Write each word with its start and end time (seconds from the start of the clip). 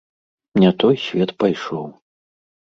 Не 0.63 0.71
той 0.83 0.95
свет 1.03 1.35
пайшоў. 1.45 1.85